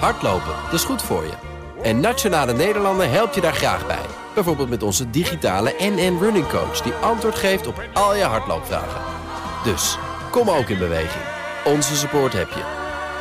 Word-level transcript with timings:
Hardlopen, 0.00 0.54
dat 0.64 0.72
is 0.72 0.84
goed 0.84 1.02
voor 1.02 1.22
je. 1.22 1.32
En 1.82 2.00
Nationale 2.00 2.52
Nederlanden 2.52 3.10
helpt 3.10 3.34
je 3.34 3.40
daar 3.40 3.54
graag 3.54 3.86
bij. 3.86 4.06
Bijvoorbeeld 4.34 4.68
met 4.68 4.82
onze 4.82 5.10
digitale 5.10 5.74
NN 5.78 6.18
Running 6.20 6.48
Coach... 6.48 6.80
die 6.80 6.92
antwoord 6.92 7.34
geeft 7.34 7.66
op 7.66 7.82
al 7.92 8.16
je 8.16 8.22
hardloopvragen. 8.22 9.00
Dus, 9.64 9.98
kom 10.30 10.50
ook 10.50 10.68
in 10.68 10.78
beweging. 10.78 11.24
Onze 11.64 11.96
support 11.96 12.32
heb 12.32 12.48
je. 12.48 12.62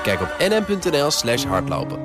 Kijk 0.03 0.21
op 0.21 0.35
nn.nl 0.39 1.11
slash 1.11 1.43
hardlopen. 1.43 1.99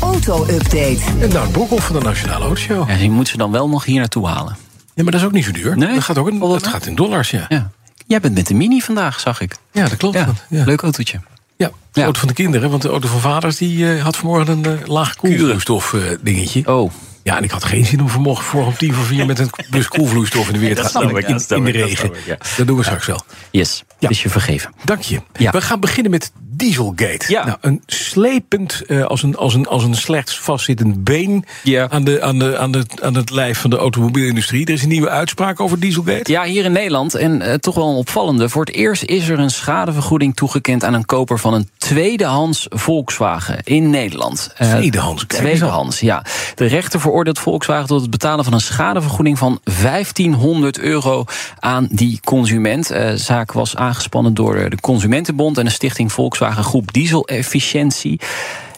Auto-update. 0.00 1.00
En 1.20 1.28
nou, 1.28 1.50
Broekhoff 1.50 1.86
van 1.86 1.98
de 1.98 2.02
Nationale 2.02 2.44
Autoshow. 2.44 2.90
En 2.90 2.98
die 2.98 3.10
moeten 3.10 3.32
ze 3.32 3.38
dan 3.38 3.50
wel 3.50 3.68
nog 3.68 3.84
hier 3.84 3.98
naartoe 3.98 4.26
halen. 4.26 4.56
Ja, 4.94 5.02
maar 5.02 5.12
dat 5.12 5.20
is 5.20 5.26
ook 5.26 5.32
niet 5.32 5.44
zo 5.44 5.50
duur. 5.50 5.76
Nee? 5.76 5.94
Dat 5.94 6.02
gaat 6.02 6.18
ook 6.18 6.28
in, 6.28 6.38
dat 6.38 6.66
gaat 6.66 6.86
in 6.86 6.94
dollars, 6.94 7.30
ja. 7.30 7.44
Ja. 7.48 7.70
Jij 8.06 8.20
bent 8.20 8.34
met 8.34 8.46
de 8.46 8.54
Mini 8.54 8.80
vandaag, 8.80 9.20
zag 9.20 9.40
ik. 9.40 9.56
Ja, 9.72 9.88
dat 9.88 9.96
klopt. 9.96 10.16
Ja, 10.16 10.34
Ja, 10.48 10.64
leuk 10.64 10.82
autootje. 10.82 11.20
Ja, 11.56 11.70
de 11.92 12.02
auto 12.02 12.18
van 12.18 12.28
de 12.28 12.34
kinderen. 12.34 12.70
Want 12.70 12.82
de 12.82 12.88
auto 12.88 13.08
van 13.08 13.20
vaders 13.20 13.56
die, 13.56 13.94
eh, 13.94 14.02
had 14.02 14.16
vanmorgen 14.16 14.64
een 14.64 14.80
eh, 14.80 14.86
laag 14.86 15.16
koelvloeistof 15.16 15.94
eh, 15.94 16.00
dingetje. 16.20 16.66
Oh, 16.66 16.92
Ja, 17.26 17.36
en 17.36 17.44
ik 17.44 17.50
had 17.50 17.64
geen 17.64 17.84
zin 17.84 18.00
om 18.00 18.08
vanmorgen 18.08 18.44
voor 18.44 18.66
om 18.66 18.76
tien 18.76 18.94
voor 18.94 19.04
vier... 19.04 19.26
met 19.26 19.38
een 19.38 19.50
bus 19.70 19.88
koelvloeistof 19.88 20.46
in 20.46 20.52
de 20.52 20.58
weer 20.58 20.74
te 20.74 20.84
gaan. 20.84 21.02
in, 21.02 21.36
de 21.36 21.44
dat 21.48 21.64
regen. 21.64 22.10
ja. 22.26 22.36
Dat 22.56 22.66
doen 22.66 22.76
we 22.76 22.82
straks 22.82 23.06
wel. 23.06 23.20
yes. 23.50 23.84
Ja. 23.98 24.08
Is 24.08 24.22
je 24.22 24.28
vergeven. 24.28 24.72
Dank 24.84 25.02
je. 25.02 25.20
Ja. 25.36 25.50
We 25.50 25.60
gaan 25.60 25.80
beginnen 25.80 26.10
met 26.10 26.32
Dieselgate. 26.56 27.24
Ja. 27.28 27.44
Nou, 27.46 27.58
een 27.60 27.82
slepend, 27.86 28.82
eh, 28.86 29.04
als, 29.04 29.22
een, 29.22 29.36
als, 29.36 29.54
een, 29.54 29.66
als 29.66 29.84
een 29.84 29.94
slechts 29.94 30.40
vastzittend 30.40 31.04
been... 31.04 31.44
Ja. 31.62 31.88
Aan, 31.90 32.04
de, 32.04 32.22
aan, 32.22 32.38
de, 32.38 32.58
aan, 32.58 32.70
de, 32.70 32.84
aan 33.02 33.14
het 33.14 33.30
lijf 33.30 33.58
van 33.58 33.70
de 33.70 33.76
automobielindustrie. 33.76 34.66
Er 34.66 34.72
is 34.72 34.82
een 34.82 34.88
nieuwe 34.88 35.08
uitspraak 35.08 35.60
over 35.60 35.80
Dieselgate. 35.80 36.32
Ja, 36.32 36.44
hier 36.44 36.64
in 36.64 36.72
Nederland, 36.72 37.14
en 37.14 37.42
eh, 37.42 37.54
toch 37.54 37.74
wel 37.74 37.88
een 37.88 37.96
opvallende. 37.96 38.48
Voor 38.48 38.64
het 38.64 38.74
eerst 38.74 39.02
is 39.02 39.28
er 39.28 39.38
een 39.38 39.50
schadevergoeding 39.50 40.36
toegekend 40.36 40.84
aan 40.84 40.94
een 40.94 41.04
koper 41.04 41.38
van 41.38 41.54
een 41.54 41.68
tweedehands 41.78 42.66
Volkswagen 42.68 43.58
in 43.64 43.90
Nederland. 43.90 44.52
Eh, 44.56 44.70
Tweedehands. 44.70 45.24
Tweedehands, 45.26 46.00
ja. 46.00 46.24
De 46.54 46.66
rechter 46.66 47.00
veroordeelt 47.16 47.44
Volkswagen 47.44 47.86
tot 47.86 48.00
het 48.00 48.10
betalen 48.10 48.44
van 48.44 48.52
een 48.52 48.60
schadevergoeding 48.60 49.38
van 49.38 49.60
1500 49.82 50.78
euro 50.78 51.24
aan 51.58 51.88
die 51.90 52.20
consument. 52.24 52.90
Eh, 52.90 53.06
De 53.06 53.16
zaak 53.16 53.52
was 53.52 53.76
aangespannen 53.76 54.34
door 54.34 54.70
de 54.70 54.80
Consumentenbond 54.80 55.58
en 55.58 55.64
de 55.64 55.70
stichting 55.70 56.12
Volkswagen 56.12 56.64
Groep 56.64 56.92
Diesel 56.92 57.26
Efficiëntie. 57.26 58.20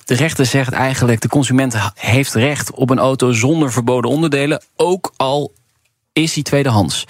De 0.05 0.15
rechter 0.15 0.47
zegt 0.47 0.73
eigenlijk: 0.73 1.21
de 1.21 1.29
consument 1.29 1.77
heeft 1.95 2.35
recht 2.35 2.71
op 2.71 2.91
een 2.91 2.99
auto 2.99 3.33
zonder 3.33 3.73
verboden 3.73 4.11
onderdelen, 4.11 4.63
ook 4.77 5.13
al 5.17 5.53
is 6.23 6.33
die 6.33 6.43
tweedehands. 6.43 7.05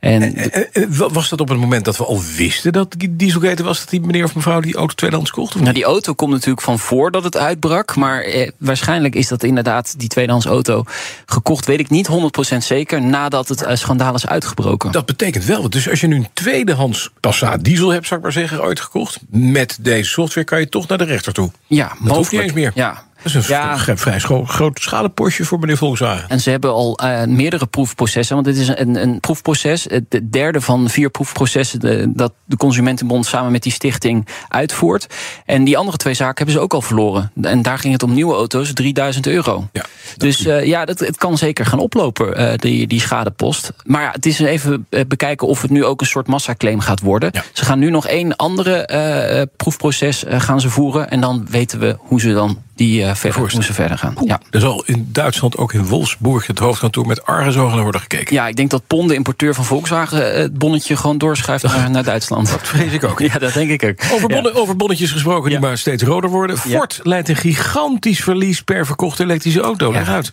En 0.00 0.22
Eh, 0.36 0.62
eh, 0.82 0.88
wa- 0.88 1.08
Was 1.08 1.28
dat 1.28 1.40
op 1.40 1.48
het 1.48 1.58
moment 1.58 1.84
dat 1.84 1.96
we 1.96 2.04
al 2.04 2.20
wisten 2.36 2.72
dat 2.72 2.94
die 2.98 3.16
Dieselgate 3.16 3.62
was... 3.62 3.78
dat 3.78 3.88
die 3.90 4.00
meneer 4.00 4.24
of 4.24 4.34
mevrouw 4.34 4.60
die 4.60 4.74
auto 4.74 4.94
tweedehands 4.94 5.30
kocht? 5.30 5.54
Of 5.54 5.60
Nou, 5.60 5.74
die 5.74 5.84
auto 5.84 6.12
komt 6.14 6.32
natuurlijk 6.32 6.60
van 6.60 6.78
voordat 6.78 7.24
het 7.24 7.36
uitbrak. 7.36 7.96
Maar 7.96 8.20
eh, 8.22 8.50
waarschijnlijk 8.58 9.14
is 9.14 9.28
dat 9.28 9.42
inderdaad 9.42 9.94
die 9.98 10.08
tweedehands 10.08 10.46
auto 10.46 10.84
gekocht. 11.26 11.66
Weet 11.66 11.80
ik 11.80 11.90
niet 11.90 12.06
100% 12.06 12.64
zeker. 12.64 13.02
Nadat 13.02 13.48
het 13.48 13.62
eh, 13.62 13.76
schandaal 13.76 14.14
is 14.14 14.26
uitgebroken. 14.26 14.92
Dat 14.92 15.06
betekent 15.06 15.44
wel, 15.44 15.70
dus 15.70 15.90
als 15.90 16.00
je 16.00 16.06
nu 16.06 16.16
een 16.16 16.28
tweedehands 16.32 17.10
Passat 17.20 17.64
diesel 17.64 17.88
hebt... 17.88 18.06
zou 18.06 18.16
ik 18.16 18.22
maar 18.24 18.34
zeggen, 18.34 18.62
ooit 18.62 18.80
gekocht... 18.80 19.18
met 19.30 19.78
deze 19.80 20.10
software 20.10 20.46
kan 20.46 20.60
je 20.60 20.68
toch 20.68 20.88
naar 20.88 20.98
de 20.98 21.04
rechter 21.04 21.32
toe. 21.32 21.50
ja, 21.66 21.92
Dat 22.02 22.16
hoeft 22.16 22.32
niet 22.32 22.40
eens 22.40 22.52
meer. 22.52 22.72
Ja. 22.74 23.04
Dat 23.24 23.34
is 23.34 23.48
een 23.48 23.54
Ja. 23.54 23.78
vrij 23.78 24.20
groot 24.44 24.78
schadepostje 24.80 25.44
voor 25.44 25.58
meneer 25.58 25.76
Volkswagen. 25.76 26.28
En 26.28 26.40
ze 26.40 26.50
hebben 26.50 26.72
al 26.72 26.98
eh, 26.98 27.24
meerdere 27.24 27.66
proefprocessen. 27.66 28.34
Want 28.34 28.46
dit 28.46 28.56
is 28.56 28.68
een, 28.68 29.02
een 29.02 29.20
proefproces. 29.20 29.84
Het 29.88 30.04
de 30.08 30.28
derde 30.28 30.60
van 30.60 30.88
vier 30.88 31.10
proefprocessen 31.10 31.80
de- 31.80 32.12
dat 32.14 32.32
de 32.44 32.56
Consumentenbond 32.56 33.26
samen 33.26 33.52
met 33.52 33.62
die 33.62 33.72
stichting 33.72 34.28
uitvoert. 34.48 35.06
En 35.44 35.64
die 35.64 35.78
andere 35.78 35.96
twee 35.96 36.14
zaken 36.14 36.36
hebben 36.36 36.54
ze 36.54 36.60
ook 36.60 36.74
al 36.74 36.80
verloren. 36.82 37.32
En 37.42 37.62
daar 37.62 37.78
ging 37.78 37.92
het 37.92 38.02
om 38.02 38.12
nieuwe 38.14 38.34
auto's, 38.34 38.72
3000 38.72 39.26
euro. 39.26 39.68
Ja, 39.72 39.84
dus 40.16 40.46
eh, 40.46 40.64
ja, 40.66 40.84
dat, 40.84 40.98
het 40.98 41.16
kan 41.16 41.38
zeker 41.38 41.66
gaan 41.66 41.78
oplopen, 41.78 42.36
eh, 42.36 42.58
die, 42.58 42.86
die 42.86 43.00
schadepost. 43.00 43.72
Maar 43.84 44.02
ja, 44.02 44.10
het 44.10 44.26
is 44.26 44.38
even 44.38 44.86
bekijken 45.06 45.46
of 45.48 45.62
het 45.62 45.70
nu 45.70 45.84
ook 45.84 46.00
een 46.00 46.06
soort 46.06 46.26
massaclaim 46.26 46.80
gaat 46.80 47.00
worden. 47.00 47.28
Ja. 47.32 47.42
Ze 47.52 47.64
gaan 47.64 47.78
nu 47.78 47.90
nog 47.90 48.06
één 48.06 48.36
andere 48.36 49.48
proefproces 49.56 50.24
gaan 50.28 50.60
ze 50.60 50.70
voeren. 50.70 51.10
En 51.10 51.20
dan 51.20 51.46
weten 51.50 51.78
we 51.78 51.96
hoe 51.98 52.20
ze 52.20 52.32
dan 52.32 52.62
die 52.74 53.04
eh, 53.04 53.14
verder, 53.14 53.50
ze 53.62 53.72
verder 53.72 53.98
gaan. 53.98 54.14
Ja. 54.24 54.40
Er 54.50 54.60
zal 54.60 54.82
in 54.86 55.08
Duitsland 55.12 55.56
ook 55.56 55.72
in 55.72 55.86
Wolfsburg 55.86 56.46
het 56.46 56.58
hoofdkantoor 56.58 57.06
met 57.06 57.24
argusogen 57.26 57.82
worden 57.82 58.00
gekeken. 58.00 58.34
Ja, 58.34 58.46
ik 58.48 58.56
denk 58.56 58.70
dat 58.70 58.86
Pon, 58.86 59.08
de 59.08 59.14
importeur 59.14 59.54
van 59.54 59.64
Volkswagen, 59.64 60.32
eh, 60.34 60.38
het 60.40 60.58
bonnetje 60.58 60.96
gewoon 60.96 61.18
doorschuift 61.18 61.64
naar, 61.64 61.90
naar 61.90 62.04
Duitsland. 62.04 62.50
Dat 62.50 62.60
vrees 62.62 62.92
ik 62.92 63.04
ook. 63.04 63.20
Ja, 63.32 63.38
dat 63.38 63.52
denk 63.52 63.70
ik 63.70 63.84
ook. 63.84 64.12
Over, 64.12 64.30
Ja. 64.30 64.34
bonne- 64.42 64.58
over 64.60 64.76
bonnetjes 64.76 65.10
gesproken 65.12 65.50
die 65.50 65.60
Ja. 65.60 65.66
maar 65.66 65.78
steeds 65.78 66.02
roder 66.02 66.30
worden. 66.30 66.58
Ford 66.58 67.00
leidt 67.02 67.28
een 67.28 67.36
gigantisch 67.36 68.20
verlies 68.20 68.60
per 68.62 68.86
verkochte 68.86 69.22
elektrische 69.22 69.60
auto. 69.60 69.92
Leg 69.92 70.08
uit. 70.08 70.32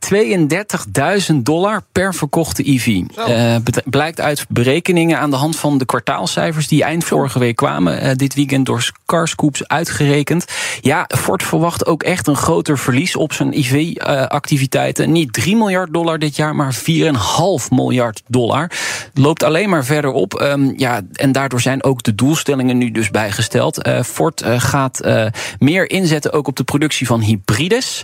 32.000 0.00 1.34
dollar 1.42 1.82
per 1.92 2.14
verkochte 2.14 2.70
EV. 2.70 2.86
Eh, 3.26 3.56
bet- 3.64 3.82
blijkt 3.84 4.20
uit 4.20 4.44
berekeningen 4.48 5.18
aan 5.18 5.30
de 5.30 5.36
hand 5.36 5.56
van 5.56 5.78
de 5.78 5.84
kwartaalcijfers 5.84 6.68
die 6.68 6.82
eind 6.84 7.04
vorige 7.04 7.38
week 7.38 7.56
kwamen. 7.56 8.00
eh, 8.00 8.10
dit 8.16 8.34
weekend 8.34 8.66
door 8.66 8.90
Carscoops 9.06 9.68
uitgerekend. 9.68 10.44
Ja, 10.80 11.08
Ford 11.18 11.42
verwacht 11.42 11.86
ook 11.86 12.02
echt 12.02 12.26
een 12.26 12.36
groter 12.36 12.78
verlies 12.78 13.16
op 13.16 13.32
zijn 13.32 13.52
EV-activiteiten. 13.52 15.12
Niet 15.12 15.32
3 15.32 15.56
miljard 15.56 15.92
dollar 15.92 16.18
dit 16.18 16.36
jaar, 16.36 16.54
maar 16.56 16.74
4,5 16.74 17.70
miljard 17.70 18.22
dollar. 18.26 18.70
Loopt 19.14 19.42
alleen 19.42 19.68
maar 19.68 19.84
verder 19.84 20.12
op. 20.12 20.34
Ehm, 20.34 20.72
ja, 20.76 21.00
en 21.12 21.32
daardoor 21.32 21.60
zijn 21.60 21.84
ook 21.84 22.02
de 22.02 22.14
doelstellingen 22.14 22.78
nu 22.78 22.90
dus 22.90 23.10
bijgesteld. 23.10 23.82
Eh, 23.82 24.02
Ford 24.02 24.40
eh, 24.40 24.60
gaat 24.60 25.00
eh, 25.00 25.26
meer 25.58 25.90
inzetten 25.90 26.32
ook 26.32 26.46
op 26.46 26.56
de 26.56 26.64
productie 26.64 27.06
van 27.06 27.20
hybrides. 27.20 28.02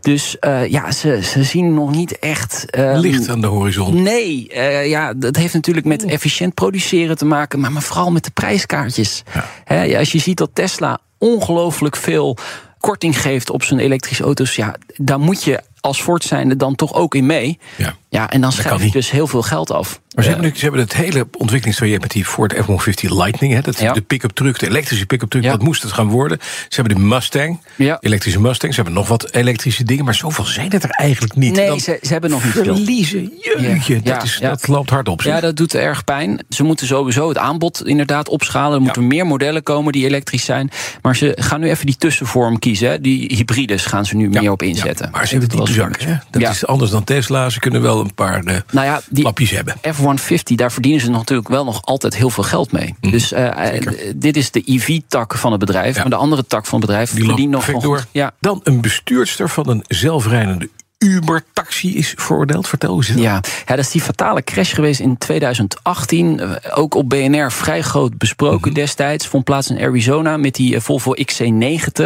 Dus 0.00 0.38
eh, 0.38 0.66
ja, 0.66 0.90
ze, 0.92 1.18
ze 1.28 1.42
zien 1.42 1.74
nog 1.74 1.90
niet 1.90 2.18
echt. 2.18 2.70
ehm, 2.70 2.96
Licht 2.98 3.28
aan 3.28 3.40
de 3.40 3.46
horizon. 3.46 4.02
Nee, 4.02 4.48
eh, 4.48 4.88
ja, 4.88 5.14
dat 5.14 5.36
heeft 5.36 5.54
natuurlijk 5.54 5.86
met 5.86 6.04
efficiënt 6.04 6.54
produceren 6.54 7.16
te 7.16 7.24
maken, 7.24 7.60
maar, 7.60 7.72
maar 7.72 7.82
vooral 7.82 8.10
met 8.10 8.24
de 8.24 8.30
prijskaartjes. 8.30 9.22
Hè, 9.64 9.82
ja, 9.82 9.98
als 9.98 10.12
je 10.12 10.18
ziet 10.18 10.36
dat 10.36 10.50
Tesla 10.52 10.98
ongelooflijk 11.18 11.96
veel 11.96 12.36
korting 12.80 13.20
geeft 13.20 13.50
op 13.50 13.62
zijn 13.62 13.80
elektrische 13.80 14.24
auto's, 14.24 14.56
ja, 14.56 14.74
daar 14.96 15.20
moet 15.20 15.44
je 15.44 15.60
als 15.80 16.02
Ford 16.02 16.24
zijnde 16.24 16.56
dan 16.56 16.74
toch 16.74 16.94
ook 16.94 17.14
in 17.14 17.26
mee. 17.26 17.58
Ja. 17.76 17.96
Ja, 18.08 18.30
en 18.30 18.40
dan 18.40 18.52
schrijf 18.52 18.84
je 18.84 18.90
dus 18.90 19.10
heel 19.10 19.26
veel 19.26 19.42
geld 19.42 19.70
af. 19.70 20.00
Maar 20.18 20.26
ze, 20.26 20.32
hebben 20.32 20.50
nu, 20.50 20.56
ze 20.58 20.62
hebben 20.64 20.80
het 20.80 20.94
hele 20.94 21.26
ontwikkelingstraject 21.38 22.00
met 22.02 22.10
die 22.10 22.24
Ford 22.24 22.54
F-150 22.54 23.08
Lightning. 23.08 23.52
Hè, 23.52 23.60
dat, 23.60 23.78
Ja. 23.80 23.92
De 23.92 24.00
pick-up 24.00 24.30
truck, 24.30 24.58
de 24.58 24.66
elektrische 24.66 25.06
pick-up 25.06 25.30
truck, 25.30 25.42
Ja. 25.44 25.50
dat 25.50 25.62
moest 25.62 25.82
het 25.82 25.92
gaan 25.92 26.06
worden. 26.08 26.38
Ze 26.68 26.80
hebben 26.80 26.94
de 26.94 27.02
Mustang, 27.02 27.60
Ja. 27.76 27.96
elektrische 28.00 28.40
Mustang. 28.40 28.74
Ze 28.74 28.80
hebben 28.82 28.98
nog 29.00 29.08
wat 29.08 29.30
elektrische 29.32 29.84
dingen, 29.84 30.04
maar 30.04 30.14
zoveel 30.14 30.44
zijn 30.44 30.72
het 30.72 30.82
er 30.82 30.90
eigenlijk 30.90 31.34
niet. 31.36 31.54
Nee, 31.54 31.78
ze, 31.80 31.98
ze 32.02 32.12
hebben 32.12 32.30
nog 32.30 32.44
niet 32.44 32.52
veel. 32.52 32.62
verliezen, 32.64 33.32
Ja. 33.40 34.14
dat, 34.14 34.22
is, 34.22 34.38
dat 34.40 34.68
loopt 34.68 34.90
hard 34.90 35.08
op. 35.08 35.22
zeg. 35.22 35.34
Ja, 35.34 35.40
dat 35.40 35.56
doet 35.56 35.74
erg 35.74 36.04
pijn. 36.04 36.44
Ze 36.48 36.62
moeten 36.62 36.86
sowieso 36.86 37.28
het 37.28 37.38
aanbod 37.38 37.86
inderdaad 37.86 38.28
opschalen. 38.28 38.74
Er 38.76 38.82
moeten 38.82 39.06
meer 39.06 39.26
modellen 39.26 39.62
komen 39.62 39.92
die 39.92 40.04
elektrisch 40.06 40.44
zijn. 40.44 40.70
Maar 41.02 41.16
ze 41.16 41.36
gaan 41.40 41.60
nu 41.60 41.68
even 41.68 41.86
die 41.86 41.96
tussenvorm 41.96 42.58
kiezen. 42.58 42.88
hè. 42.90 43.00
Die 43.00 43.34
hybrides 43.36 43.84
gaan 43.86 44.04
ze 44.06 44.16
nu 44.16 44.28
meer 44.28 44.50
op 44.50 44.62
inzetten. 44.62 45.04
Ja, 45.06 45.10
maar 45.12 45.26
ze 45.28 45.38
hebben 45.38 45.66
zakken. 45.66 46.06
Hè? 46.08 46.14
Dat 46.30 46.50
is 46.50 46.66
anders 46.66 46.90
dan 46.90 47.04
Tesla. 47.04 47.48
Ze 47.50 47.60
kunnen 47.60 47.82
wel 47.82 48.00
een 48.00 48.14
paar 48.14 48.44
eh, 48.44 48.56
Nou 48.72 48.86
ja, 48.86 49.00
die 49.10 49.24
lapjes 49.24 49.50
hebben. 49.50 49.74
F-150, 50.16 50.54
daar 50.54 50.72
verdienen 50.72 51.00
ze 51.00 51.10
natuurlijk 51.10 51.48
wel 51.48 51.64
nog 51.64 51.82
altijd 51.82 52.16
heel 52.16 52.30
veel 52.30 52.44
geld 52.44 52.72
mee. 52.72 52.94
Dus 53.00 53.32
eh, 53.32 53.76
eh, 53.76 54.12
dit 54.16 54.36
is 54.36 54.50
de 54.50 54.62
EV-tak 54.64 55.34
van 55.34 55.50
het 55.50 55.60
bedrijf. 55.60 55.86
Mhm. 55.88 55.96
Ja. 55.96 56.00
Maar 56.02 56.10
de 56.10 56.24
andere 56.24 56.46
tak 56.46 56.66
van 56.66 56.78
het 56.78 56.88
bedrijf 56.88 57.12
Die 57.12 57.24
verdient 57.24 57.50
nog 57.50 57.66
door. 57.66 58.04
Ja, 58.10 58.34
Dan 58.40 58.60
een 58.62 58.80
bestuurster 58.80 59.48
van 59.48 59.68
een 59.68 59.84
zelfrijdende 59.86 60.68
Uber-taxi 60.98 61.96
is 61.96 62.14
veroordeeld. 62.16 62.68
Vertel 62.68 62.96
eens. 62.96 63.08
Ja. 63.08 63.14
ja, 63.22 63.42
dat 63.66 63.78
is 63.78 63.90
die 63.90 64.00
fatale 64.00 64.42
crash 64.42 64.74
geweest 64.74 65.00
in 65.00 65.18
2018. 65.18 66.40
Eh, 66.40 66.78
Ook 66.78 66.94
op 66.94 67.08
BNR 67.08 67.52
vrij 67.52 67.82
groot 67.82 68.18
besproken 68.18 68.74
destijds. 68.74 69.26
Vond 69.26 69.44
plaats 69.44 69.70
in 69.70 69.80
Arizona 69.80 70.36
met 70.36 70.54
die 70.54 70.74
eh, 70.74 70.80
Volvo 70.80 71.14
XC90. 71.14 72.04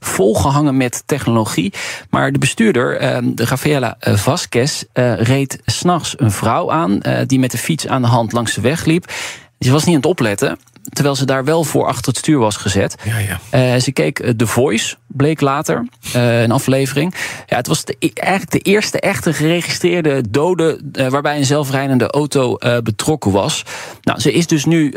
Volgehangen 0.00 0.76
met 0.76 1.02
technologie. 1.06 1.72
Maar 2.10 2.32
de 2.32 2.38
bestuurder, 2.38 2.96
eh, 2.96 3.18
de 3.22 3.44
Rafaela 3.44 3.96
eh, 3.98 4.14
Vasquez, 4.16 4.82
eh, 4.92 5.14
reed 5.20 5.58
s'nachts 5.64 6.14
een 6.16 6.30
vrouw 6.32 6.70
aan... 6.70 7.02
eh, 7.02 7.26
die 7.26 7.38
met 7.38 7.50
de 7.50 7.58
fiets 7.58 7.86
aan 7.86 8.02
de 8.02 8.08
hand 8.08 8.32
langs 8.32 8.54
de 8.54 8.60
weg 8.60 8.84
liep. 8.84 9.12
Ze 9.58 9.70
was 9.72 9.84
niet 9.84 9.94
aan 9.94 10.00
het 10.00 10.10
opletten... 10.10 10.58
Terwijl 10.92 11.16
ze 11.16 11.24
daar 11.26 11.44
wel 11.44 11.64
voor 11.64 11.86
achter 11.86 12.06
het 12.06 12.16
stuur 12.16 12.38
was 12.38 12.56
gezet. 12.56 12.94
Ja, 13.04 13.18
ja. 13.18 13.40
Eh, 13.50 13.80
ze 13.80 13.92
keek 13.92 14.18
eh, 14.18 14.30
The 14.30 14.46
Voice, 14.46 14.96
bleek 15.06 15.40
later, 15.40 15.86
eh, 16.12 16.42
een 16.42 16.50
aflevering. 16.50 17.14
Ja, 17.46 17.56
het 17.56 17.66
was 17.66 17.84
de, 17.84 17.96
eigenlijk 18.14 18.50
de 18.50 18.58
eerste 18.58 19.00
echte 19.00 19.32
geregistreerde 19.32 20.30
dode... 20.30 20.80
waarbij 21.08 21.36
een 21.36 21.44
zelfrijdende 21.44 22.10
auto 22.10 22.56
betrokken 22.82 23.32
was. 23.32 23.64
Nou, 24.02 24.20
ze 24.20 24.32
is 24.32 24.46
dus 24.46 24.64
nu 24.64 24.94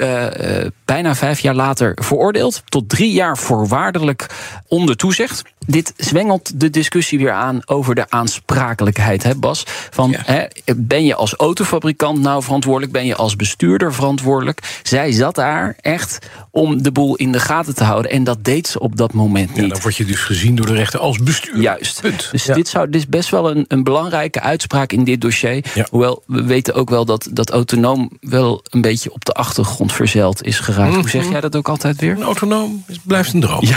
bijna 0.86 1.16
vijf 1.16 1.40
jaar 1.40 1.56
later 1.56 1.98
veroordeeld... 2.02 2.62
tot 2.66 2.90
drie 2.90 3.12
jaar 3.12 3.38
voorwaardelijk 3.38 4.26
onder 4.68 4.96
toezicht. 4.96 5.42
Dit 5.66 5.94
zwengelt 5.98 6.60
de 6.60 6.70
discussie 6.70 7.18
weer 7.20 7.32
aan 7.32 7.62
over 7.66 7.96
de 7.96 8.06
aansprakelijkheid, 8.10 9.24
hè 9.24 9.36
Bas? 9.36 9.64
Van, 9.90 10.10
Ja. 10.10 10.20
hè, 10.26 10.46
ben 10.76 11.06
je 11.06 11.16
als 11.16 11.34
autofabrikant 11.34 12.20
nou 12.20 12.44
verantwoordelijk? 12.44 12.92
Ben 12.92 13.06
je 13.06 13.16
als 13.16 13.36
bestuurder 13.36 13.94
verantwoordelijk? 13.94 14.80
Zij 14.84 15.12
zat 15.12 15.36
daar 15.36 15.77
echt 15.82 16.20
om 16.52 16.82
de 16.84 16.92
boel 16.92 17.16
in 17.16 17.32
de 17.32 17.40
gaten 17.40 17.76
te 17.76 17.84
houden. 17.84 18.12
En 18.12 18.24
dat 18.24 18.44
deed 18.44 18.68
ze 18.68 18.80
op 18.80 18.96
dat 18.98 19.14
moment 19.14 19.50
niet. 19.54 19.64
Ja, 19.64 19.68
dan 19.68 19.82
word 19.82 19.96
je 19.96 20.06
dus 20.06 20.20
gezien 20.20 20.56
door 20.56 20.66
de 20.66 20.74
rechter 20.74 21.00
als 21.00 21.18
bestuur. 21.18 21.62
Juist. 21.62 22.02
Punt. 22.02 22.28
Dus 22.32 22.44
Ja. 22.46 22.54
dit, 22.54 22.68
zou, 22.68 22.86
dit 22.90 22.96
is 23.02 23.08
best 23.08 23.30
wel 23.30 23.50
een, 23.52 23.66
een 23.68 23.84
belangrijke 23.84 24.40
uitspraak 24.42 24.92
in 24.92 25.04
dit 25.04 25.22
dossier. 25.22 25.66
Ja. 25.74 25.88
Hoewel 25.90 26.24
we 26.26 26.44
weten 26.44 26.74
ook 26.74 26.90
wel 26.90 27.06
dat, 27.06 27.28
dat 27.32 27.50
autonoom 27.50 28.10
wel 28.20 28.64
een 28.70 28.82
beetje 28.82 29.14
op 29.14 29.26
de 29.26 29.34
achtergrond 29.34 29.94
verzeild 29.94 30.44
is 30.44 30.60
geraakt. 30.60 30.96
Hoe 30.96 31.10
zeg 31.10 31.30
jij 31.30 31.42
dat 31.42 31.56
ook 31.56 31.70
altijd 31.70 32.00
weer? 32.02 32.12
Een 32.12 32.24
autonoom 32.24 32.84
is- 32.88 33.00
blijft 33.04 33.34
een 33.34 33.40
droom. 33.42 33.64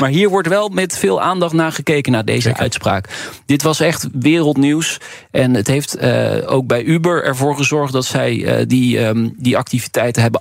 Maar 0.00 0.08
hier 0.10 0.28
wordt 0.28 0.48
wel 0.48 0.68
met 0.68 0.98
veel 0.98 1.20
aandacht 1.20 1.52
naar 1.52 1.72
gekeken 1.72 2.12
naar 2.12 2.24
deze 2.24 2.56
uitspraak. 2.56 3.08
Dit 3.46 3.62
was 3.62 3.80
echt 3.80 4.08
wereldnieuws. 4.12 4.98
En 5.30 5.54
het 5.54 5.66
heeft 5.66 5.94
eh, 5.96 6.36
ook 6.46 6.66
bij 6.66 6.82
Uber 6.82 7.24
ervoor 7.24 7.56
gezorgd 7.56 7.92
dat 7.92 8.04
zij 8.04 8.44
eh, 8.44 8.64
die, 8.66 8.98
ehm, 8.98 9.28
die 9.36 9.56
activiteiten 9.56 10.22
hebben 10.22 10.40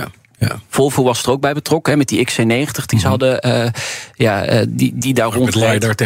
Ja, 0.00 0.08
ja. 0.38 0.60
Volvo 0.68 1.02
was 1.02 1.22
er 1.22 1.30
ook 1.30 1.40
bij 1.40 1.52
betrokken, 1.54 1.92
hè, 1.92 1.98
met 1.98 2.08
die 2.08 2.26
XC90 2.26 2.84
die 2.86 2.98
ze 2.98 3.08
hadden, 3.08 3.40
eh, 3.40 3.70
ja, 4.14 4.44
eh, 4.44 4.66
die, 4.68 4.92
die 4.94 5.14
daar 5.14 5.28
Mhm. 5.28 5.36
Ook 5.38 5.44
met 5.44 5.54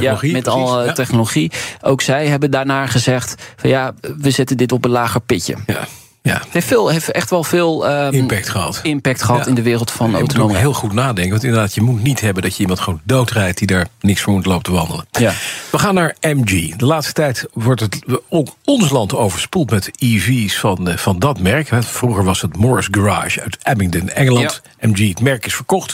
Ja, 0.02 0.32
met 0.32 0.42
precies, 0.42 0.46
al 0.70 0.84
ja. 0.84 0.92
technologie. 0.92 1.52
Ook 1.80 2.02
zij 2.02 2.26
hebben 2.26 2.50
daarna 2.50 2.86
gezegd: 2.86 3.34
van 3.56 3.70
ja, 3.70 3.94
we 4.18 4.30
zetten 4.30 4.56
dit 4.56 4.72
op 4.72 4.84
een 4.84 4.90
lager 4.90 5.20
pitje. 5.20 5.56
ja, 5.66 5.86
ja. 6.26 6.38
Het 6.38 6.52
heeft, 6.52 6.66
veel, 6.66 6.88
heeft 6.88 7.10
echt 7.10 7.30
wel 7.30 7.44
veel 7.44 7.86
ehm, 7.88 8.12
Impact 8.14 8.48
gehad. 8.48 8.80
impact 8.82 9.22
gehad 9.22 9.40
Ja. 9.44 9.46
in 9.46 9.54
de 9.54 9.62
wereld 9.62 9.90
van 9.90 10.06
Je 10.06 10.12
moet 10.12 10.22
ook 10.22 10.28
autonomie. 10.28 10.56
heel 10.56 10.72
goed 10.72 10.92
nadenken. 10.92 11.30
Want 11.30 11.44
inderdaad, 11.44 11.74
je 11.74 11.80
moet 11.80 12.02
niet 12.02 12.20
hebben 12.20 12.42
dat 12.42 12.54
je 12.56 12.60
iemand 12.60 12.80
gewoon 12.80 13.00
doodrijdt... 13.04 13.58
die 13.58 13.66
daar 13.66 13.86
niks 14.00 14.20
voor 14.20 14.32
moet 14.32 14.46
lopen 14.46 14.62
te 14.62 14.72
wandelen. 14.72 15.06
Ja. 15.10 15.32
We 15.70 15.78
gaan 15.78 15.94
naar 15.94 16.16
MG. 16.20 16.76
De 16.76 16.86
laatste 16.86 17.12
tijd 17.12 17.46
wordt 17.52 17.80
het 17.80 17.98
ook 18.28 18.48
ons 18.64 18.90
land 18.90 19.14
overspoeld 19.14 19.70
met 19.70 19.90
EV's 19.98 20.58
van, 20.58 20.88
eh, 20.88 20.96
van 20.96 21.18
dat 21.18 21.40
merk. 21.40 21.68
Vroeger 21.80 22.24
was 22.24 22.40
het 22.42 22.56
Morris 22.56 22.88
Garage 22.90 23.40
uit 23.42 23.58
Abingdon, 23.62 24.08
Engeland. 24.08 24.62
MG, 24.80 25.08
het 25.08 25.20
merk 25.20 25.46
is 25.46 25.54
verkocht. 25.54 25.92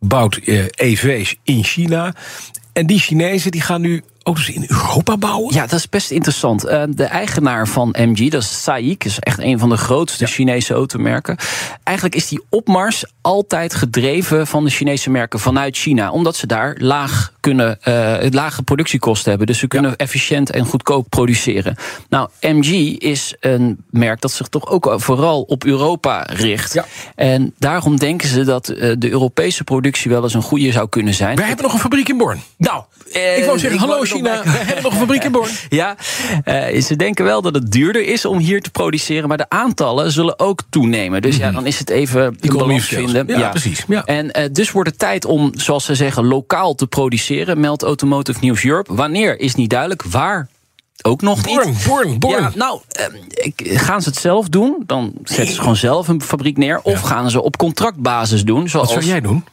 Bouwt 0.00 0.36
eh, 0.36 0.64
EV's 0.74 1.36
in 1.44 1.64
China. 1.64 2.14
En 2.72 2.86
die 2.86 2.98
Chinezen 2.98 3.50
die 3.50 3.60
gaan 3.60 3.80
nu 3.80 4.02
auto's 4.22 4.48
in 4.48 4.64
Europa 4.68 5.16
bouwen. 5.16 5.54
Ja, 5.54 5.66
dat 5.66 5.78
is 5.78 5.88
best 5.88 6.10
interessant. 6.10 6.64
Eh, 6.64 6.82
de 6.88 7.04
eigenaar 7.04 7.68
van 7.68 7.94
MG, 7.98 8.30
dat 8.30 8.42
is 8.42 8.62
SAIC, 8.62 9.04
is 9.04 9.18
echt 9.18 9.38
een 9.38 9.58
van 9.58 9.68
de 9.68 9.76
grootste 9.76 10.26
Chinese 10.26 10.74
automerken. 10.74 11.36
Eigenlijk 11.82 12.16
is 12.16 12.28
die 12.28 12.42
opmars 12.48 13.04
altijd 13.20 13.74
gedreven 13.74 14.46
van 14.46 14.64
de 14.64 14.70
Chinese 14.70 15.10
merken 15.10 15.40
vanuit 15.40 15.76
China, 15.76 16.10
omdat 16.10 16.36
ze 16.36 16.46
daar 16.46 16.76
laag 16.78 17.31
kunnen, 17.42 17.82
eh, 17.82 18.30
lage 18.30 18.62
productiekosten 18.62 19.28
hebben. 19.28 19.46
Dus 19.46 19.58
ze 19.58 19.66
kunnen 19.66 19.96
efficiënt 19.96 20.50
en 20.50 20.64
goedkoop 20.64 21.06
produceren. 21.08 21.76
Nou, 22.08 22.28
MG 22.40 22.98
is 22.98 23.34
een 23.40 23.84
merk 23.90 24.20
dat 24.20 24.32
zich 24.32 24.46
toch 24.46 24.68
ook 24.68 24.94
vooral 24.96 25.42
op 25.42 25.64
Europa 25.64 26.26
richt. 26.28 26.72
Ja. 26.72 26.84
En 27.14 27.54
daarom 27.58 27.98
denken 27.98 28.28
ze 28.28 28.44
dat 28.44 28.68
eh, 28.68 28.92
de 28.98 29.10
Europese 29.10 29.64
productie 29.64 30.10
wel 30.10 30.22
eens 30.22 30.34
een 30.34 30.42
goede 30.42 30.72
zou 30.72 30.88
kunnen 30.88 31.14
zijn. 31.14 31.36
Wij 31.36 31.46
hebben 31.46 31.64
nog 31.64 31.74
een 31.74 31.80
fabriek 31.80 32.08
in 32.08 32.16
Born. 32.16 32.42
Nou, 32.56 32.82
eh, 33.12 33.38
Ik 33.38 33.44
wou 33.44 33.58
zeggen, 33.58 33.80
hallo 33.80 34.02
China, 34.02 34.42
wij 34.44 34.52
hebben 34.52 34.82
nog 34.82 34.92
een 34.92 34.98
fabriek 34.98 35.24
in 35.24 35.32
Born. 35.32 35.50
ja, 35.68 35.96
ze 36.80 36.94
denken 36.96 37.24
wel 37.24 37.42
dat 37.42 37.54
het 37.54 37.72
duurder 37.72 38.04
is 38.04 38.24
om 38.24 38.38
hier 38.38 38.62
te 38.62 38.70
produceren, 38.70 39.28
maar 39.28 39.36
de 39.36 39.48
aantallen 39.48 40.12
zullen 40.12 40.38
ook 40.38 40.62
toenemen. 40.70 41.22
Dus 41.22 41.36
ja, 41.36 41.50
dan 41.50 41.66
is 41.66 41.78
het 41.78 41.90
even 41.90 42.36
een 42.40 42.56
balans 42.56 42.84
vinden. 42.84 43.26
Ja, 43.26 43.48
precies, 43.48 43.84
ja. 43.88 44.04
En 44.04 44.50
dus 44.52 44.70
wordt 44.70 44.88
het 44.88 44.98
tijd 44.98 45.24
om, 45.24 45.50
zoals 45.56 45.84
ze 45.84 45.94
zeggen, 45.94 46.26
lokaal 46.26 46.74
te 46.74 46.86
produceren, 46.86 47.31
meldt 47.56 47.82
Automotive 47.82 48.38
News 48.40 48.64
Europe. 48.64 48.94
Wanneer 48.94 49.40
is 49.40 49.54
niet 49.54 49.70
duidelijk, 49.70 50.02
waar 50.02 50.48
ook 51.02 51.20
nog 51.22 51.40
Born, 51.42 51.68
niet. 51.68 51.84
Born, 51.86 52.18
Born. 52.18 52.42
Ja, 52.42 52.52
nou, 52.54 52.80
eh, 52.88 53.04
ik- 53.30 53.70
gaan 53.80 54.02
ze 54.02 54.08
het 54.08 54.18
zelf 54.18 54.48
doen? 54.48 54.82
Dan 54.86 55.12
zetten 55.24 55.54
ze 55.54 55.60
gewoon 55.60 55.76
zelf 55.76 56.08
een 56.08 56.22
fabriek 56.22 56.56
neer. 56.56 56.80
Of 56.82 57.00
gaan 57.00 57.30
ze 57.30 57.42
op 57.42 57.56
contractbasis 57.56 58.44
doen? 58.44 58.68
Zoals, 58.68 58.86
Wat 58.94 59.02
zou 59.02 59.12
jij 59.12 59.20
doen? 59.20 59.44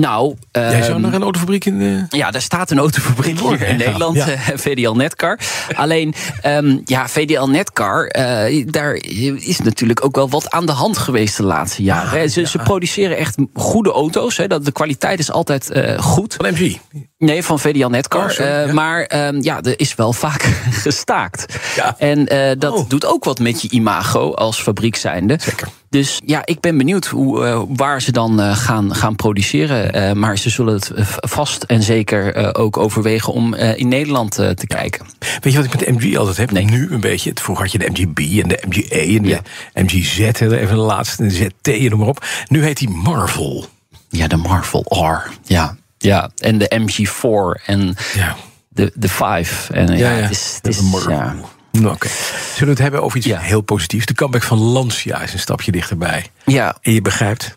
Nou, 0.00 0.34
Jij 0.52 0.82
zou 0.82 1.00
naar 1.00 1.12
een 1.14 1.22
autofabriek 1.22 1.64
in... 1.64 1.80
eh, 1.80 2.18
ja, 2.18 2.30
daar 2.30 2.40
staat 2.42 2.70
een 2.70 2.78
autofabriek 2.78 3.40
in 3.40 3.58
ja. 3.58 3.72
Nederland, 3.72 4.16
Ja. 4.16 4.26
eh, 4.28 4.38
VDL 4.54 4.90
Netcar. 4.92 5.38
Alleen, 5.74 6.14
ehm, 6.42 6.78
ja, 6.84 7.08
VDL 7.08 7.44
Netcar, 7.46 8.06
eh, 8.06 8.66
daar 8.66 8.94
is 9.40 9.60
natuurlijk 9.60 10.04
ook 10.04 10.16
wel 10.16 10.28
wat 10.28 10.50
aan 10.50 10.66
de 10.66 10.72
hand 10.72 10.98
geweest 10.98 11.36
de 11.36 11.42
laatste 11.42 11.82
jaren. 11.82 12.18
hè. 12.20 12.28
ze, 12.28 12.44
ze 12.46 12.58
produceren 12.58 13.16
echt 13.16 13.36
goede 13.54 13.90
auto's. 13.92 14.36
Hè, 14.36 14.46
dat, 14.46 14.64
de 14.64 14.72
kwaliteit 14.72 15.18
is 15.18 15.30
altijd 15.30 15.70
eh, 15.70 15.98
goed. 15.98 16.34
van 16.34 16.50
MG. 16.52 16.76
Nee, 17.18 17.42
van 17.42 17.58
VDL 17.60 17.86
Netcar. 17.88 18.24
Oh, 18.24 18.30
sorry, 18.30 18.50
ja. 18.66 18.72
Maar 18.72 19.02
ehm, 19.02 19.38
ja, 19.42 19.60
er 19.62 19.80
is 19.80 19.94
wel 19.94 20.12
vaak 20.12 20.42
gestaakt. 20.86 21.46
Ja. 21.76 21.94
En 21.98 22.24
dat 22.58 22.72
Oh. 22.72 22.88
doet 22.88 23.04
ook 23.06 23.24
wat 23.24 23.38
met 23.38 23.62
je 23.62 23.70
imago 23.70 24.32
als 24.34 24.62
fabriek 24.62 24.96
zijnde. 24.96 25.36
Zeker. 25.40 25.68
Dus 25.88 26.20
ja, 26.24 26.42
ik 26.44 26.60
ben 26.60 26.76
benieuwd 26.78 27.06
hoe, 27.06 27.44
eh, 27.44 27.62
waar 27.68 28.02
ze 28.02 28.12
dan 28.12 28.40
eh, 28.40 28.56
gaan, 28.56 28.94
gaan 28.94 29.16
produceren. 29.16 29.92
Eh, 29.92 30.12
maar 30.12 30.38
ze 30.38 30.50
zullen 30.50 30.74
het 30.74 30.92
vast 31.14 31.62
en 31.62 31.82
zeker 31.82 32.54
ook 32.54 32.76
overwegen 32.76 33.32
om 33.32 33.54
in 33.54 33.88
Nederland 33.88 34.32
te 34.32 34.66
kijken. 34.66 35.06
Weet 35.40 35.52
je 35.52 35.58
wat 35.58 35.64
ik 35.64 35.78
met 35.78 35.86
de 35.86 35.92
MG 35.92 36.16
altijd 36.16 36.36
heb? 36.36 36.50
Nee. 36.50 36.64
Nu 36.64 36.92
een 36.92 37.00
beetje. 37.00 37.30
Vroeger 37.34 37.64
had 37.64 37.72
je 37.72 37.78
de 37.78 37.90
MGB 37.90 38.18
en 38.42 38.48
de 38.48 38.62
MGE 38.68 38.88
en 39.16 39.22
de 39.22 39.28
Ja. 39.28 39.40
MGZ. 39.74 40.18
Even 40.18 40.68
de 40.68 40.74
laatste, 40.74 41.22
de 41.22 41.30
ZT 41.30 41.68
en 41.68 41.90
noem 41.90 41.98
maar 41.98 42.08
op. 42.08 42.24
Nu 42.48 42.62
heet 42.64 42.78
die 42.78 42.88
Marvel. 42.88 43.66
Ja, 44.08 44.26
de 44.26 44.36
Marvel 44.36 44.84
R. 44.88 45.30
Ja, 45.44 45.76
ja. 45.98 46.30
en 46.36 46.58
de 46.58 46.80
MG4 46.80 47.64
en 47.66 47.96
Ja. 48.14 48.36
de, 48.68 48.92
de 48.94 49.08
5. 49.08 49.70
En, 49.70 49.96
ja, 49.96 50.08
het 50.08 50.30
is, 50.30 50.58
het 50.62 50.66
is, 50.66 50.80
ja. 51.08 51.34
Nou, 51.80 51.94
Oké. 51.94 52.08
Zullen 52.08 52.64
we 52.64 52.70
het 52.70 52.78
hebben 52.78 53.02
over 53.02 53.16
iets 53.18 53.26
Ja. 53.26 53.38
heel 53.38 53.60
positiefs? 53.60 54.06
De 54.06 54.14
comeback 54.14 54.42
van 54.42 54.58
Lancia 54.58 55.20
is 55.20 55.32
een 55.32 55.38
stapje 55.38 55.72
dichterbij. 55.72 56.26
ja, 56.44 56.76
En 56.82 56.92
je 56.92 57.02
begrijpt, 57.02 57.56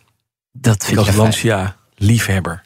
dat 0.51 0.75
ik 0.75 0.81
vind 0.83 0.97
als 0.97 1.07
ik 1.07 1.13
fijn. 1.13 1.23
Lancia-liefhebber 1.25 2.61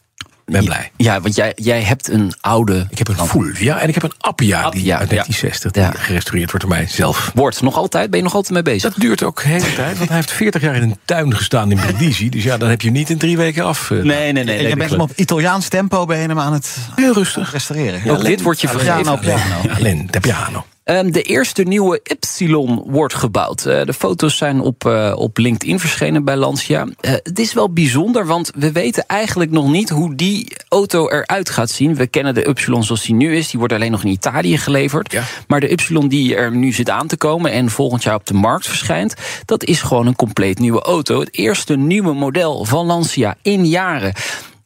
ben 0.46 0.66
blij. 0.66 0.92
Ja, 0.98 1.22
want 1.22 1.36
jij, 1.36 1.52
jij 1.56 1.82
hebt 1.82 2.10
een 2.10 2.34
oude. 2.42 2.88
Ik 2.90 2.98
heb 2.98 3.08
een 3.08 3.28
Fulvia 3.28 3.80
en 3.80 3.88
ik 3.88 3.94
heb 3.94 4.04
een 4.04 4.14
Appia, 4.20 4.70
die 4.70 4.94
uit 4.96 5.10
ja. 5.10 5.16
1960 5.16 5.72
die 5.72 5.82
Ja. 5.84 5.92
gerestaureerd 5.92 6.52
wordt 6.52 6.66
door 6.68 6.76
mij 6.76 6.88
zelf. 6.88 7.32
Wordt 7.36 7.62
nog 7.62 7.76
altijd? 7.76 8.10
Ben 8.10 8.18
je 8.20 8.26
nog 8.26 8.34
altijd 8.36 8.54
mee 8.54 8.62
bezig? 8.64 8.94
Dat 8.94 9.02
duurt 9.02 9.24
ook 9.24 9.42
de 9.42 9.48
hele 9.48 9.74
tijd, 9.74 9.98
want 9.98 10.08
hij 10.10 10.18
heeft 10.18 10.32
40 10.32 10.62
jaar 10.62 10.76
in 10.76 10.82
een 10.82 10.98
tuin 11.06 11.36
gestaan 11.36 11.72
in 11.72 11.78
Brindisi. 11.78 12.30
Dus 12.30 12.44
ja, 12.44 12.58
dan 12.58 12.70
heb 12.70 12.82
je 12.82 12.92
niet 12.92 13.10
in 13.10 13.18
drie 13.18 13.38
weken 13.38 13.64
af. 13.66 13.92
eh, 13.92 13.98
nee, 13.98 14.32
nee, 14.32 14.44
nee. 14.44 14.58
En 14.58 14.68
je 14.68 14.76
bent 14.76 14.90
hem 14.92 15.02
op 15.02 15.12
Italiaans 15.16 15.68
tempo 15.68 16.06
je 16.14 16.14
hem 16.20 16.40
aan 16.40 16.54
het 16.54 16.78
Heel 16.96 17.14
rustig. 17.14 17.52
restaureren. 17.52 18.12
Ook 18.12 18.26
dit 18.26 18.42
wordt 18.42 18.62
je 18.62 18.68
vergeven. 18.68 19.20
Piano, 19.20 19.74
alleen 19.76 20.08
de 20.12 20.20
piano. 20.20 20.66
Ehm, 20.84 21.12
de 21.12 21.22
eerste 21.22 21.64
nieuwe 21.64 22.02
Y 22.40 22.56
wordt 22.86 23.14
gebouwd. 23.14 23.66
Eh, 23.66 23.84
de 23.84 23.94
foto's 23.94 24.38
zijn 24.38 24.60
op, 24.60 24.86
eh, 24.86 25.14
op 25.16 25.38
LinkedIn 25.38 25.80
verschenen 25.80 26.24
bij 26.24 26.36
Lancia. 26.36 26.88
Eh, 27.00 27.12
het 27.12 27.40
is 27.40 27.54
wel 27.54 27.74
bijzonder, 27.74 28.26
want 28.26 28.52
we 28.56 28.72
weten 28.72 29.06
eigenlijk 29.08 29.52
nog 29.52 29.72
niet 29.72 29.90
hoe 29.90 30.16
die 30.16 30.56
auto 30.68 31.10
eruit 31.10 31.50
gaat 31.50 31.70
zien. 31.70 31.96
We 31.96 32.08
kennen 32.08 32.34
de 32.34 32.48
Y 32.48 32.84
zoals 32.84 33.02
die 33.02 33.16
nu 33.16 33.36
is. 33.36 33.50
Die 33.50 33.60
wordt 33.60 33.74
alleen 33.74 33.92
nog 33.92 34.04
in 34.04 34.12
Italië 34.12 34.58
geleverd. 34.58 35.12
Ja. 35.12 35.24
Maar 35.48 35.60
de 35.60 35.70
Y 35.70 36.08
die 36.08 36.36
er 36.36 36.56
nu 36.56 36.72
zit 36.72 36.90
aan 36.90 37.08
te 37.08 37.18
komen 37.18 37.52
en 37.52 37.70
volgend 37.70 38.04
jaar 38.04 38.16
op 38.16 38.26
de 38.26 38.34
markt 38.34 38.68
verschijnt, 38.68 39.16
dat 39.46 39.64
is 39.64 39.82
gewoon 39.82 40.08
een 40.08 40.16
compleet 40.16 40.60
nieuwe 40.60 40.82
auto. 40.82 41.20
Het 41.20 41.38
eerste 41.38 41.76
nieuwe 41.76 42.14
model 42.14 42.66
van 42.66 42.86
Lancia 42.86 43.36
in 43.42 43.66
jaren. 43.66 44.14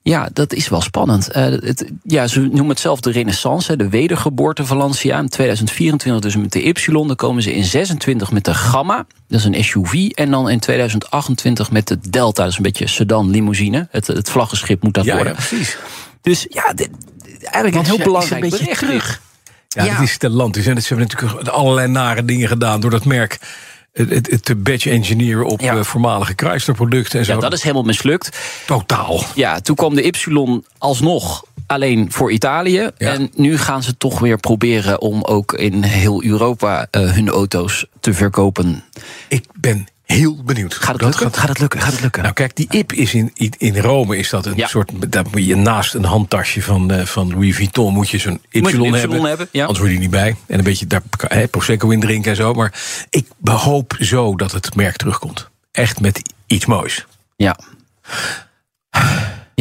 Ja, 0.08 0.30
dat 0.34 0.54
is 0.54 0.70
wel 0.70 0.82
spannend. 0.82 1.30
Eh, 1.32 1.44
het, 1.44 1.92
ja, 2.04 2.28
ze 2.28 2.40
noemen 2.40 2.68
het 2.70 2.80
zelf 2.80 3.00
de 3.00 3.12
renaissance, 3.12 3.76
de 3.76 3.90
wedergeboorte 3.90 4.66
van 4.66 4.78
Lancia. 4.78 5.20
In 5.20 5.30
2024 5.30 6.22
dus 6.22 6.42
met 6.42 6.52
de 6.52 6.64
Y. 6.64 6.92
Dan 6.92 7.16
komen 7.16 7.44
ze 7.44 7.54
in 7.54 7.64
26 7.64 8.32
met 8.32 8.46
de 8.46 8.54
Gamma, 8.54 9.06
dat 9.28 9.40
is 9.40 9.46
een 9.46 9.64
SUV. 9.64 9.94
En 10.10 10.32
dan 10.32 10.50
in 10.50 10.60
2028 10.60 11.72
met 11.72 11.88
de 11.88 11.98
Delta, 12.10 12.42
dat 12.44 12.52
is 12.52 12.58
een 12.58 12.64
beetje 12.64 12.88
sedan 12.88 13.30
limousine. 13.30 13.88
Het, 13.92 14.08
het 14.08 14.30
vlaggenschip 14.30 14.84
moet 14.84 14.94
dat 14.94 15.04
Ja, 15.06 15.10
ja, 15.12 15.18
worden. 15.18 15.36
precies. 15.36 15.78
Dus 16.22 16.46
ja, 16.50 16.74
dit, 16.74 16.90
eigenlijk 17.42 17.76
een 17.76 17.86
heel 17.86 17.98
ja, 17.98 18.04
belangrijk 18.04 18.44
is 18.46 18.52
een 18.52 18.58
beetje 18.66 18.76
bericht. 18.76 18.80
terug. 18.80 19.22
Ja, 19.68 19.84
Ja. 19.84 19.92
het 19.94 20.04
is 20.04 20.12
stellantisch. 20.12 20.68
En 20.68 20.82
ze 20.82 20.88
hebben 20.94 21.08
natuurlijk 21.08 21.48
allerlei 21.50 21.88
nare 21.88 22.26
dingen 22.26 22.48
gedaan 22.48 22.80
door 22.80 22.92
dat 22.92 23.06
merk. 23.06 23.40
Het, 23.98 24.46
te 24.46 24.56
badge 24.56 24.90
engineeren 24.90 25.46
op 25.46 25.62
Ja. 25.62 25.76
eh, 25.76 25.84
voormalige 25.84 26.34
Chrysler-producten 26.36 27.20
en 27.20 27.26
zo. 27.26 27.34
Ja, 27.34 27.40
dat 27.40 27.54
is 27.54 27.62
helemaal 27.62 27.84
mislukt. 27.84 28.38
totaal. 28.66 29.24
Ja, 29.36 29.60
toen 29.60 29.76
kwam 29.76 29.96
de 29.96 30.06
Y 30.08 30.12
alsnog 30.78 31.46
alleen 31.68 32.12
voor 32.12 32.32
Italië. 32.32 32.90
Ja. 32.98 33.14
En 33.14 33.32
nu 33.36 33.58
gaan 33.58 33.84
ze 33.84 33.98
toch 33.98 34.20
weer 34.20 34.38
proberen 34.38 35.02
om 35.02 35.24
ook 35.24 35.54
in 35.54 35.84
heel 35.84 36.24
Europa 36.24 36.88
eh, 36.92 37.12
hun 37.12 37.30
auto's 37.30 37.86
te 38.00 38.14
verkopen. 38.14 38.84
Ik 39.30 39.46
ben 39.60 39.88
heel 40.08 40.44
benieuwd. 40.44 40.74
Gaat 40.74 40.88
het 40.88 41.00
Dat 41.00 41.20
lukken? 41.20 41.40
Gaat 41.40 41.50
het 41.50 41.60
lukken? 41.60 41.80
Gaat 41.82 41.92
het 41.92 42.02
lukken? 42.02 42.22
Nou, 42.22 42.34
kijk, 42.34 42.56
die 42.56 42.68
IP 42.70 42.94
is 42.94 43.14
in, 43.14 43.32
in- 43.58 43.78
Rome 43.80 44.18
is 44.18 44.30
dat 44.30 44.46
een 44.46 44.56
Ja. 44.56 44.68
soort. 44.68 45.12
Daar 45.12 45.26
moet 45.32 45.46
je 45.46 45.56
naast 45.56 45.94
een 45.94 46.04
handtasje 46.04 46.62
van, 46.62 46.92
eh, 46.92 47.06
van 47.06 47.30
Louis 47.30 47.56
Vuitton 47.56 47.94
moet 47.94 48.10
je 48.10 48.18
zo'n 48.18 48.42
Y, 48.50 48.62
hebben. 48.92 49.24
hebben, 49.24 49.48
ja. 49.52 49.62
Anders 49.62 49.80
word 49.80 49.92
je 49.92 50.00
niet 50.00 50.10
bij. 50.10 50.36
En 50.48 50.58
een 50.58 50.64
beetje 50.64 50.88
daar 50.88 51.02
hè, 51.28 51.48
prosecco 51.48 51.90
in 51.90 52.00
drinken 52.00 52.32
en 52.32 52.38
zo. 52.38 52.54
Maar 52.54 52.74
ik 53.10 53.26
hoop 53.44 53.96
zo 54.00 54.36
dat 54.36 54.52
het 54.52 54.76
merk 54.76 54.96
terugkomt. 54.96 55.50
Echt 55.72 56.00
met 56.00 56.22
iets 56.48 56.66
moois. 56.66 57.06
Ja. 57.36 57.60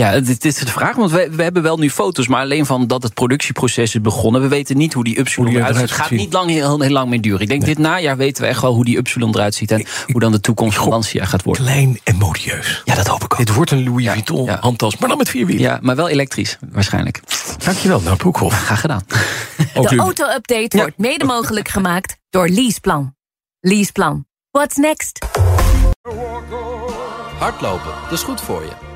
Ja, 0.00 0.21
dit 0.21 0.45
is 0.45 0.55
de 0.55 0.67
vraag. 0.67 0.97
Want 0.97 1.11
we, 1.11 1.29
we 1.31 1.43
hebben 1.43 1.62
wel 1.62 1.79
nu 1.79 1.91
foto's, 1.91 2.29
maar 2.29 2.41
alleen 2.41 2.67
van 2.67 2.87
dat 2.87 3.03
het 3.03 3.15
productieproces 3.15 3.95
is 3.95 4.00
begonnen. 4.00 4.41
We 4.41 4.49
weten 4.49 4.76
niet 4.76 4.93
hoe 4.93 5.05
die 5.05 5.19
Upsilon 5.19 5.57
eruit 5.57 5.76
ziet. 5.76 5.81
Het 5.81 5.91
gaat 5.91 6.11
niet 6.11 6.33
lang, 6.33 6.50
heel, 6.50 6.81
heel 6.81 6.91
lang 6.91 7.09
meer 7.09 7.21
duren. 7.21 7.41
Ik 7.41 7.49
denk 7.49 7.65
dit 7.65 7.79
najaar 7.79 8.17
weten 8.17 8.43
we 8.43 8.49
echt 8.49 8.61
wel 8.61 8.75
hoe 8.75 8.85
die 8.85 8.97
Upsilon 8.97 9.35
eruit 9.35 9.55
ziet. 9.55 9.71
En 9.71 9.87
hoe 10.07 10.21
dan 10.21 10.33
de 10.33 10.41
toekomst 10.41 10.79
van 10.79 10.88
Lancia 10.88 11.25
gaat 11.25 11.43
worden. 11.43 11.65
Klein 11.65 12.00
en 12.05 12.17
modieus. 12.17 12.83
Ja, 12.85 12.95
dat 12.95 13.07
hoop 13.07 13.25
ik 13.25 13.33
ook. 13.33 13.38
Dit 13.38 13.55
wordt 13.55 13.71
een 13.71 13.85
Louis 13.85 14.05
Ja, 14.05 14.12
Vuitton 14.12 14.45
ja. 14.45 14.59
handtas, 14.61 14.97
maar 14.97 15.09
dan 15.09 15.19
met 15.19 15.29
vier 15.29 15.47
wielen. 15.47 15.62
Ja, 15.62 15.79
maar 15.83 15.97
wel 15.97 16.09
elektrisch, 16.09 16.59
waarschijnlijk. 16.73 17.21
Dankjewel, 17.65 18.00
nou 18.00 18.17
Broekhoff. 18.17 18.62
Graag 18.67 18.81
gedaan. 18.81 19.03
Ook 19.75 19.88
De 19.88 19.97
auto-update 19.97 20.76
wordt 20.76 20.99
mede 20.99 21.25
mogelijk 21.25 21.69
gemaakt 21.69 22.17
door 22.31 22.49
Leaseplan. 22.49 23.15
Leaseplan. 23.61 24.26
What's 24.50 24.76
next? 24.76 25.26
Hardlopen, 27.38 27.93
dat 28.03 28.12
is 28.12 28.23
goed 28.23 28.41
voor 28.41 28.62
je. 28.62 28.96